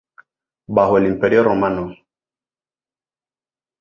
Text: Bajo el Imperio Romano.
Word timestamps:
Bajo 0.65 0.97
el 0.97 1.05
Imperio 1.05 1.43
Romano. 1.43 1.93